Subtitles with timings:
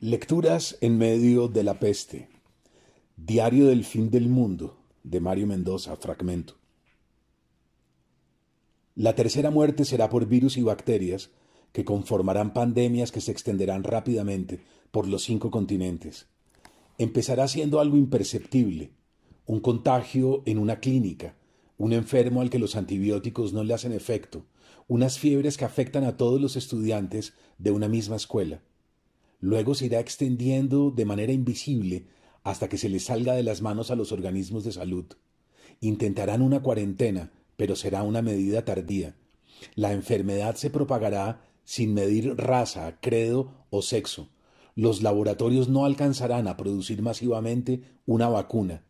[0.00, 2.28] Lecturas en medio de la peste.
[3.16, 6.58] Diario del fin del mundo de Mario Mendoza, fragmento.
[8.94, 11.30] La tercera muerte será por virus y bacterias
[11.72, 14.60] que conformarán pandemias que se extenderán rápidamente
[14.90, 16.26] por los cinco continentes.
[16.98, 18.90] Empezará siendo algo imperceptible,
[19.46, 21.36] un contagio en una clínica,
[21.78, 24.44] un enfermo al que los antibióticos no le hacen efecto,
[24.88, 28.60] unas fiebres que afectan a todos los estudiantes de una misma escuela
[29.40, 32.06] Luego se irá extendiendo de manera invisible
[32.42, 35.06] hasta que se les salga de las manos a los organismos de salud.
[35.80, 39.16] Intentarán una cuarentena, pero será una medida tardía.
[39.74, 44.30] La enfermedad se propagará sin medir raza, credo o sexo.
[44.74, 48.84] Los laboratorios no alcanzarán a producir masivamente una vacuna.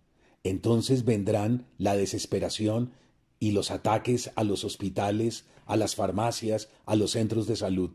[0.45, 2.93] Entonces vendrán la desesperación
[3.39, 7.91] y los ataques a los hospitales, a las farmacias, a los centros de salud.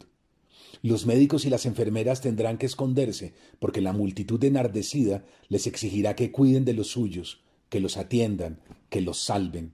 [0.82, 6.32] Los médicos y las enfermeras tendrán que esconderse, porque la multitud enardecida les exigirá que
[6.32, 9.74] cuiden de los suyos, que los atiendan, que los salven.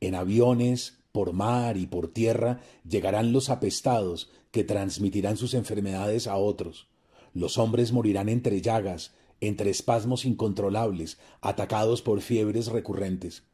[0.00, 6.36] En aviones, por mar y por tierra llegarán los apestados, que transmitirán sus enfermedades a
[6.36, 6.88] otros.
[7.34, 13.44] Los hombres morirán entre llagas, entre espasmos incontrolables, atacados por fiebres recurrentes.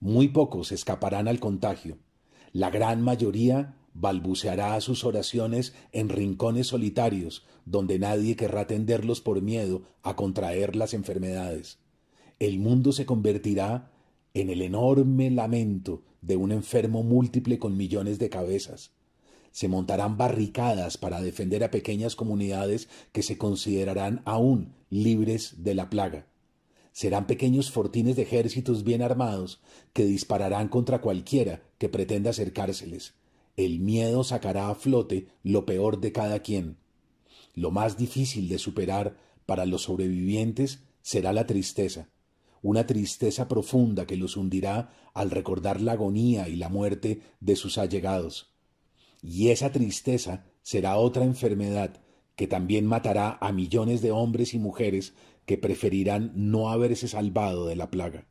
[0.00, 1.98] Muy pocos escaparán al contagio.
[2.52, 9.82] La gran mayoría balbuceará sus oraciones en rincones solitarios, donde nadie querrá atenderlos por miedo
[10.02, 11.78] a contraer las enfermedades.
[12.40, 13.92] El mundo se convertirá
[14.34, 18.90] en el enorme lamento de un enfermo múltiple con millones de cabezas.
[19.52, 25.88] Se montarán barricadas para defender a pequeñas comunidades que se considerarán aún libres de la
[25.88, 26.26] plaga.
[26.90, 29.60] Serán pequeños fortines de ejércitos bien armados
[29.92, 33.14] que dispararán contra cualquiera que pretenda acercárseles
[33.56, 36.76] el miedo sacará a flote lo peor de cada quien.
[37.54, 39.16] Lo más difícil de superar
[39.46, 42.08] para los sobrevivientes será la tristeza,
[42.62, 47.78] una tristeza profunda que los hundirá al recordar la agonía y la muerte de sus
[47.78, 48.52] allegados.
[49.22, 52.00] Y esa tristeza será otra enfermedad
[52.36, 55.14] que también matará a millones de hombres y mujeres
[55.46, 58.26] que preferirán no haberse salvado de la plaga.